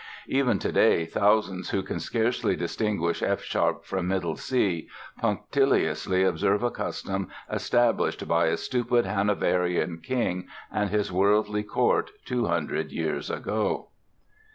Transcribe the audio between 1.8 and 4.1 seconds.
can scarcely distinguish F sharp from